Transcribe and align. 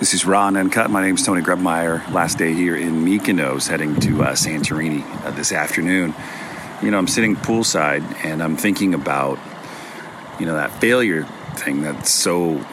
This 0.00 0.14
is 0.14 0.24
Raw 0.24 0.48
and 0.48 0.56
Uncut. 0.56 0.88
My 0.88 1.02
name 1.02 1.16
is 1.16 1.26
Tony 1.26 1.42
Grebmeier. 1.42 2.10
Last 2.10 2.38
day 2.38 2.54
here 2.54 2.74
in 2.74 3.04
Mykonos, 3.04 3.68
heading 3.68 4.00
to 4.00 4.22
uh, 4.22 4.32
Santorini 4.32 5.04
uh, 5.26 5.30
this 5.32 5.52
afternoon. 5.52 6.14
You 6.80 6.90
know, 6.90 6.96
I'm 6.96 7.06
sitting 7.06 7.36
poolside 7.36 8.24
and 8.24 8.42
I'm 8.42 8.56
thinking 8.56 8.94
about, 8.94 9.38
you 10.38 10.46
know, 10.46 10.54
that 10.54 10.70
failure 10.80 11.24
thing 11.54 11.82
that's 11.82 12.08
so 12.08 12.64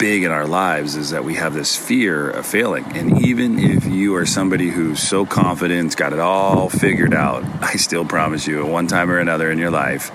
big 0.00 0.24
in 0.24 0.32
our 0.32 0.44
lives 0.44 0.96
is 0.96 1.10
that 1.10 1.22
we 1.22 1.36
have 1.36 1.54
this 1.54 1.76
fear 1.76 2.28
of 2.28 2.44
failing. 2.44 2.84
And 2.96 3.24
even 3.24 3.60
if 3.60 3.84
you 3.84 4.16
are 4.16 4.26
somebody 4.26 4.68
who's 4.68 5.00
so 5.00 5.24
confident, 5.24 5.96
got 5.96 6.12
it 6.12 6.18
all 6.18 6.68
figured 6.68 7.14
out, 7.14 7.44
I 7.62 7.76
still 7.76 8.04
promise 8.04 8.48
you, 8.48 8.60
at 8.60 8.68
one 8.68 8.88
time 8.88 9.08
or 9.08 9.18
another 9.18 9.52
in 9.52 9.58
your 9.58 9.70
life, 9.70 10.10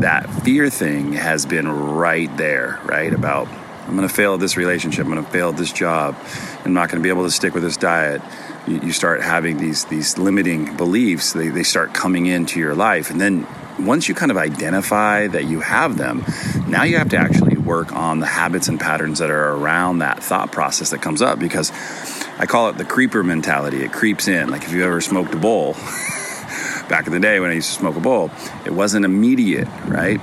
that 0.00 0.30
fear 0.44 0.70
thing 0.70 1.12
has 1.12 1.44
been 1.44 1.68
right 1.68 2.34
there, 2.38 2.80
right? 2.86 3.12
About 3.12 3.48
I'm 3.86 3.96
going 3.96 4.08
to 4.08 4.14
fail 4.14 4.34
at 4.34 4.40
this 4.40 4.56
relationship. 4.56 5.04
I'm 5.04 5.12
going 5.12 5.24
to 5.24 5.30
fail 5.30 5.50
at 5.50 5.56
this 5.56 5.72
job. 5.72 6.16
I'm 6.64 6.72
not 6.72 6.88
going 6.88 7.00
to 7.00 7.02
be 7.02 7.10
able 7.10 7.24
to 7.24 7.30
stick 7.30 7.54
with 7.54 7.62
this 7.62 7.76
diet. 7.76 8.22
You, 8.66 8.80
you 8.80 8.92
start 8.92 9.22
having 9.22 9.58
these 9.58 9.84
these 9.86 10.16
limiting 10.16 10.76
beliefs. 10.76 11.32
They, 11.34 11.48
they 11.48 11.62
start 11.62 11.92
coming 11.92 12.26
into 12.26 12.58
your 12.58 12.74
life, 12.74 13.10
and 13.10 13.20
then 13.20 13.46
once 13.78 14.08
you 14.08 14.14
kind 14.14 14.30
of 14.30 14.36
identify 14.36 15.26
that 15.26 15.44
you 15.44 15.60
have 15.60 15.98
them, 15.98 16.24
now 16.66 16.84
you 16.84 16.96
have 16.96 17.10
to 17.10 17.16
actually 17.16 17.56
work 17.56 17.92
on 17.92 18.20
the 18.20 18.26
habits 18.26 18.68
and 18.68 18.80
patterns 18.80 19.18
that 19.18 19.30
are 19.30 19.50
around 19.50 19.98
that 19.98 20.22
thought 20.22 20.52
process 20.52 20.90
that 20.90 21.02
comes 21.02 21.20
up. 21.20 21.38
Because 21.38 21.70
I 22.38 22.46
call 22.46 22.70
it 22.70 22.78
the 22.78 22.84
creeper 22.84 23.22
mentality. 23.22 23.82
It 23.82 23.92
creeps 23.92 24.28
in. 24.28 24.48
Like 24.48 24.62
if 24.62 24.72
you 24.72 24.84
ever 24.84 25.00
smoked 25.00 25.34
a 25.34 25.38
bowl. 25.38 25.76
back 26.88 27.06
in 27.06 27.12
the 27.12 27.20
day 27.20 27.40
when 27.40 27.50
I 27.50 27.54
used 27.54 27.68
to 27.68 27.74
smoke 27.74 27.96
a 27.96 28.00
bowl, 28.00 28.30
it 28.64 28.72
wasn't 28.72 29.04
immediate, 29.04 29.68
right? 29.86 30.20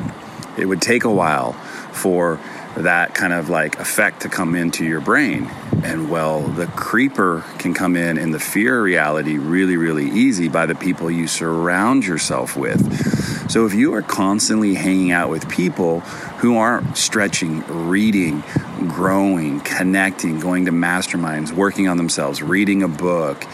It 0.57 0.65
would 0.65 0.81
take 0.81 1.03
a 1.03 1.11
while 1.11 1.53
for 1.53 2.39
that 2.77 3.13
kind 3.13 3.33
of 3.33 3.49
like 3.49 3.79
effect 3.79 4.21
to 4.21 4.29
come 4.29 4.55
into 4.55 4.85
your 4.85 5.01
brain. 5.01 5.49
And 5.83 6.09
well, 6.09 6.41
the 6.41 6.67
creeper 6.67 7.43
can 7.57 7.73
come 7.73 7.95
in 7.95 8.17
in 8.17 8.31
the 8.31 8.39
fear 8.39 8.81
reality 8.81 9.37
really, 9.37 9.77
really 9.77 10.09
easy 10.09 10.47
by 10.47 10.65
the 10.65 10.75
people 10.75 11.09
you 11.09 11.27
surround 11.27 12.05
yourself 12.05 12.55
with. 12.55 13.49
So 13.51 13.65
if 13.65 13.73
you 13.73 13.93
are 13.95 14.01
constantly 14.01 14.75
hanging 14.75 15.11
out 15.11 15.29
with 15.29 15.49
people 15.49 15.99
who 16.39 16.57
aren't 16.57 16.97
stretching, 16.97 17.63
reading, 17.89 18.43
growing, 18.87 19.59
connecting, 19.59 20.39
going 20.39 20.65
to 20.65 20.71
masterminds, 20.71 21.51
working 21.51 21.87
on 21.87 21.97
themselves, 21.97 22.41
reading 22.41 22.83
a 22.83 22.87
book, 22.87 23.45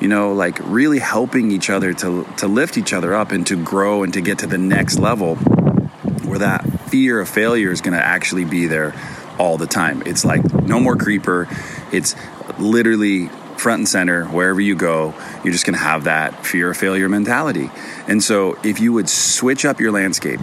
you 0.00 0.08
know, 0.08 0.32
like 0.32 0.58
really 0.64 0.98
helping 0.98 1.50
each 1.50 1.70
other 1.70 1.92
to, 1.92 2.24
to 2.36 2.46
lift 2.46 2.76
each 2.76 2.92
other 2.92 3.14
up 3.14 3.32
and 3.32 3.46
to 3.46 3.62
grow 3.62 4.02
and 4.02 4.12
to 4.12 4.20
get 4.20 4.40
to 4.40 4.46
the 4.46 4.58
next 4.58 4.98
level 4.98 5.38
where 6.28 6.38
that 6.40 6.62
fear 6.90 7.20
of 7.20 7.28
failure 7.28 7.70
is 7.70 7.80
going 7.80 7.96
to 7.96 8.04
actually 8.04 8.44
be 8.44 8.66
there 8.66 8.94
all 9.38 9.56
the 9.56 9.66
time. 9.66 10.02
It's 10.06 10.24
like 10.24 10.44
no 10.62 10.80
more 10.80 10.96
creeper. 10.96 11.48
It's 11.92 12.14
literally 12.58 13.30
front 13.58 13.80
and 13.80 13.88
center 13.88 14.24
wherever 14.26 14.60
you 14.60 14.76
go 14.76 15.12
you're 15.42 15.52
just 15.52 15.66
going 15.66 15.74
to 15.76 15.82
have 15.82 16.04
that 16.04 16.46
fear 16.46 16.70
of 16.70 16.76
failure 16.76 17.08
mentality 17.08 17.68
and 18.06 18.22
so 18.22 18.56
if 18.62 18.78
you 18.78 18.92
would 18.92 19.08
switch 19.08 19.64
up 19.64 19.80
your 19.80 19.90
landscape 19.90 20.38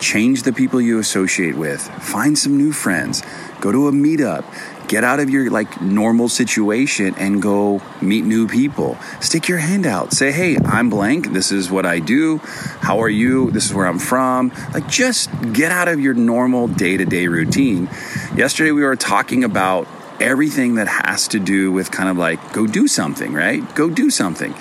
change 0.00 0.42
the 0.42 0.52
people 0.52 0.80
you 0.80 0.98
associate 0.98 1.54
with 1.54 1.80
find 2.02 2.36
some 2.36 2.56
new 2.56 2.72
friends 2.72 3.22
go 3.60 3.70
to 3.70 3.86
a 3.86 3.92
meetup 3.92 4.44
get 4.88 5.04
out 5.04 5.20
of 5.20 5.30
your 5.30 5.50
like 5.50 5.80
normal 5.80 6.28
situation 6.28 7.14
and 7.16 7.42
go 7.42 7.82
meet 8.00 8.24
new 8.24 8.46
people. 8.46 8.96
Stick 9.20 9.48
your 9.48 9.58
hand 9.58 9.86
out. 9.86 10.12
Say 10.12 10.32
hey 10.32 10.56
i'm 10.64 10.90
blank. 10.90 11.32
This 11.32 11.52
is 11.52 11.70
what 11.70 11.86
i 11.86 11.98
do. 11.98 12.38
How 12.80 13.00
are 13.00 13.08
you? 13.08 13.50
This 13.50 13.66
is 13.66 13.74
where 13.74 13.86
i'm 13.86 13.98
from. 13.98 14.52
Like 14.72 14.88
just 14.88 15.30
get 15.52 15.72
out 15.72 15.88
of 15.88 16.00
your 16.00 16.14
normal 16.14 16.68
day-to-day 16.68 17.28
routine. 17.28 17.88
Yesterday 18.34 18.72
we 18.72 18.82
were 18.82 18.96
talking 18.96 19.44
about 19.44 19.88
everything 20.20 20.76
that 20.76 20.88
has 20.88 21.28
to 21.28 21.38
do 21.38 21.70
with 21.70 21.90
kind 21.90 22.08
of 22.08 22.16
like 22.16 22.52
go 22.52 22.66
do 22.66 22.88
something 22.88 23.32
right? 23.32 23.74
Go 23.74 23.90
do 23.90 24.10
something 24.10 24.54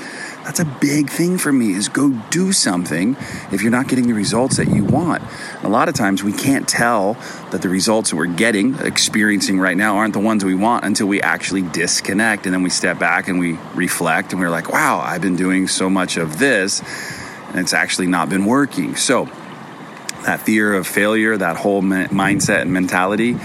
that's 0.45 0.59
a 0.59 0.65
big 0.65 1.09
thing 1.09 1.39
for 1.39 1.51
me 1.51 1.71
is 1.71 1.89
go 1.89 2.11
do 2.29 2.51
something 2.51 3.17
if 3.51 3.63
you're 3.63 3.71
not 3.71 3.88
getting 3.88 4.06
the 4.07 4.13
results 4.13 4.57
that 4.57 4.67
you 4.67 4.85
want. 4.85 5.23
A 5.63 5.67
lot 5.69 5.89
of 5.89 5.95
times 5.95 6.23
we 6.23 6.33
can't 6.33 6.67
tell 6.67 7.16
that 7.50 7.63
the 7.63 7.69
results 7.69 8.11
that 8.11 8.16
we're 8.16 8.28
getting, 8.28 8.75
experiencing 8.75 9.59
right 9.59 9.75
now 9.75 9.97
aren't 9.97 10.13
the 10.13 10.19
ones 10.19 10.45
we 10.45 10.53
want 10.53 10.85
until 10.85 11.07
we 11.07 11.19
actually 11.19 11.63
disconnect 11.63 12.45
and 12.45 12.53
then 12.53 12.61
we 12.61 12.69
step 12.69 13.00
back 13.00 13.28
and 13.28 13.39
we 13.39 13.57
reflect 13.73 14.34
and 14.34 14.39
we're 14.39 14.51
like, 14.51 14.72
"Wow, 14.72 15.01
I've 15.03 15.22
been 15.22 15.35
doing 15.35 15.67
so 15.67 15.89
much 15.89 16.16
of 16.16 16.38
this 16.38 16.81
and 17.50 17.59
it's 17.59 17.73
actually 17.73 18.07
not 18.07 18.29
been 18.29 18.45
working." 18.45 18.95
So, 18.95 19.28
that 20.25 20.41
fear 20.41 20.75
of 20.75 20.85
failure, 20.85 21.38
that 21.38 21.55
whole 21.55 21.81
mindset 21.81 22.61
and 22.61 22.72
mentality, 22.72 23.35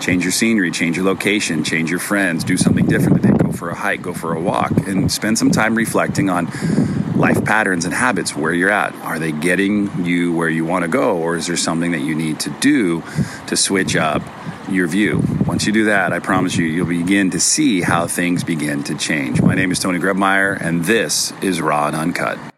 change 0.00 0.24
your 0.24 0.32
scenery, 0.32 0.70
change 0.70 0.96
your 0.96 1.06
location, 1.06 1.64
change 1.64 1.90
your 1.90 2.00
friends, 2.00 2.44
do 2.44 2.56
something 2.56 2.86
different 2.86 3.22
today 3.22 3.36
Go 3.46 3.52
for 3.52 3.70
a 3.70 3.76
hike, 3.76 4.02
go 4.02 4.12
for 4.12 4.34
a 4.34 4.40
walk, 4.40 4.72
and 4.88 5.10
spend 5.10 5.38
some 5.38 5.52
time 5.52 5.76
reflecting 5.76 6.28
on 6.28 6.46
life 7.14 7.44
patterns 7.44 7.84
and 7.84 7.94
habits 7.94 8.34
where 8.34 8.52
you're 8.52 8.70
at. 8.70 8.92
Are 8.96 9.20
they 9.20 9.30
getting 9.30 10.04
you 10.04 10.34
where 10.34 10.48
you 10.48 10.64
want 10.64 10.82
to 10.82 10.88
go, 10.88 11.16
or 11.18 11.36
is 11.36 11.46
there 11.46 11.56
something 11.56 11.92
that 11.92 12.00
you 12.00 12.16
need 12.16 12.40
to 12.40 12.50
do 12.58 13.04
to 13.46 13.56
switch 13.56 13.94
up 13.94 14.22
your 14.68 14.88
view? 14.88 15.22
Once 15.46 15.64
you 15.64 15.72
do 15.72 15.84
that, 15.84 16.12
I 16.12 16.18
promise 16.18 16.56
you, 16.56 16.66
you'll 16.66 16.86
begin 16.86 17.30
to 17.30 17.40
see 17.40 17.82
how 17.82 18.08
things 18.08 18.42
begin 18.42 18.82
to 18.84 18.96
change. 18.96 19.40
My 19.40 19.54
name 19.54 19.70
is 19.70 19.78
Tony 19.78 20.00
Grebmeier, 20.00 20.60
and 20.60 20.84
this 20.84 21.32
is 21.40 21.60
Raw 21.60 21.86
and 21.86 21.94
Uncut. 21.94 22.55